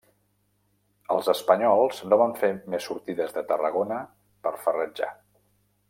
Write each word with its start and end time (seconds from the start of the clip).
Els 1.15 1.27
espanyols 1.33 2.01
no 2.13 2.19
van 2.21 2.33
fer 2.41 2.51
més 2.75 2.89
sortides 2.89 3.37
de 3.37 3.45
Tarragona 3.53 4.01
per 4.47 4.55
farratjar. 4.65 5.13